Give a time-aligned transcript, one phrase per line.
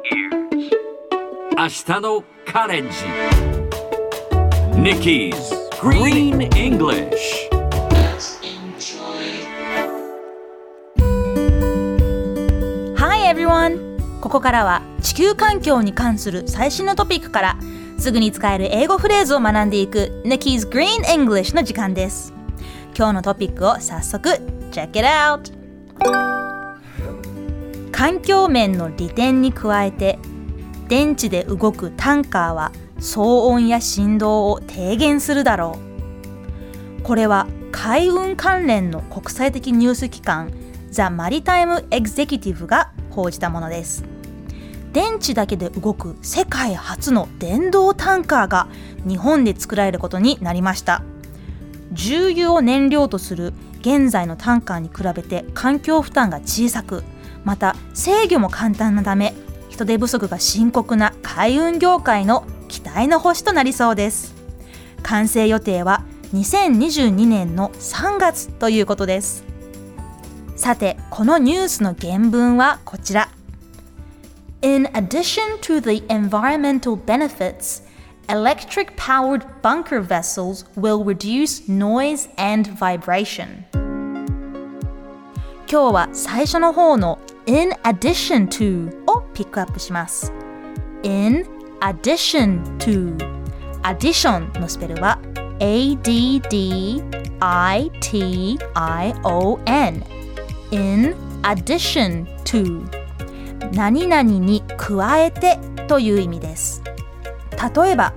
[0.00, 2.90] 明日のカレンジ
[4.80, 5.34] Nikki's
[5.80, 7.48] Green English
[12.96, 14.20] Hi everyone!
[14.20, 17.58] ここからは地球環境に関する最新のトピックから
[17.98, 22.32] すぐに使える英語フレーズを学んでいく Nikki's Green English の時間です
[22.96, 24.28] 今日のトピックを早速
[24.70, 26.37] Check it out!
[27.98, 30.20] 環境面の利点に加えて
[30.86, 35.80] 電池で動くタンカーは騒音や振動を低減するだろ
[37.00, 37.02] う。
[37.02, 40.52] これは海運関連の国際的ニュース機関
[40.92, 44.04] ザ・マリタイム・エグゼキティブが報じたものです。
[44.92, 48.68] 電池だけで動く世界初の電動タンカーが
[49.08, 51.02] 日本で作られることになりました。
[51.90, 57.02] 重油を燃料とする現在のタンカーに比べて環境負担が小さく
[57.48, 59.32] また制御も簡単なため
[59.70, 64.34] 人手不足が深刻な海運業界の期待の星となりそうです
[65.02, 69.44] 完成予定は2022年の3月ということです
[70.56, 73.30] さてこのニュースの原文はこちら
[74.60, 77.82] In addition to the environmental benefits
[78.28, 83.64] electric powered bunker vessels will reduce noise and vibration
[85.70, 87.18] 今日は最初の方の
[87.48, 90.32] in addition to をピックアップします
[91.02, 91.46] in
[91.80, 93.16] addition to
[93.82, 95.18] addition のスペルは
[95.58, 96.44] A-D-D-I-T-I-O-N
[100.70, 102.86] in addition to
[103.72, 106.82] 何々に加えてという意味です
[107.74, 108.12] 例えば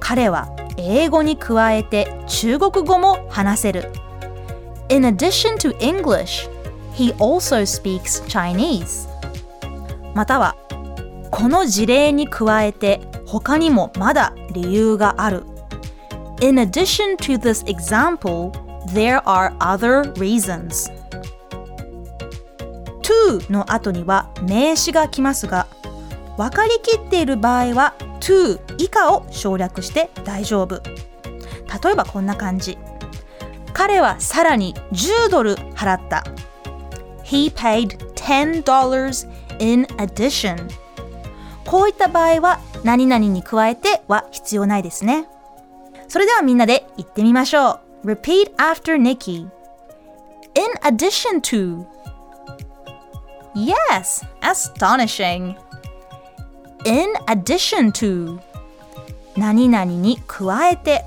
[0.00, 3.90] 彼は英語に加えて中国語も話せる
[4.88, 6.48] In addition to English,
[6.96, 9.08] he also speaks Chinese.
[10.14, 10.56] または
[11.30, 15.44] この事例に加えて他にもまだ理由がある。
[16.40, 18.50] In addition to this example,
[18.94, 20.90] there are other reasons.
[23.02, 25.66] to の後には名詞が来ますが
[26.36, 30.82] 分かりきっている場合は to 以下を省略して大丈夫。
[31.84, 32.78] 例えばこんな感じ。
[33.72, 36.24] 彼はさらに10ドル払った。
[37.25, 39.27] He paid $10
[39.59, 40.69] in addition
[41.65, 45.27] こういった場合は何々に加えては必要ないですね
[46.07, 49.47] それではみんなで言ってみましょう Repeat after Nikki
[50.55, 51.85] In addition to
[53.55, 55.55] Yes, astonishing
[56.85, 58.39] In addition to
[59.37, 61.05] 何々に加えて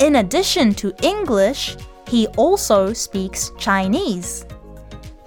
[0.00, 4.47] In addition to English, he also speaks Chinese.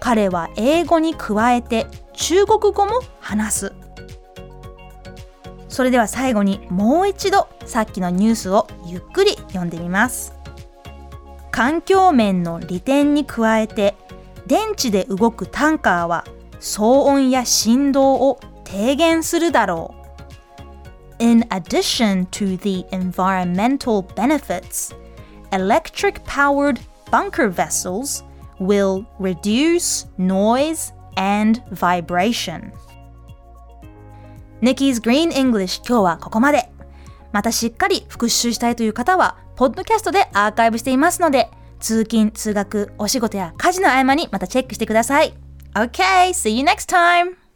[0.01, 3.73] 彼は英語に加えて中国語も話す。
[5.69, 10.35] それでは最後にもう一度さっきのニュースをゆっくり読んでみます。
[11.51, 13.95] 環境面の利点に加えて
[14.47, 16.25] 電池で動くタンカーは
[16.61, 20.01] 騒音や振動を低減するだろう。
[21.23, 24.95] In addition to the environmental benefits,
[25.53, 26.81] electric powered
[27.11, 28.25] bunker vessels
[28.59, 32.73] will reduce noise and vibration.
[34.61, 36.71] Nikki's Green English 今日はここまで。
[37.33, 45.35] またしっかり復習したいという方は、ポッドキャストでアーカイブしていますので、通勤、通学、お仕事や家事の合間にまたチェックしてください。
[45.75, 47.50] Okay, see you next time!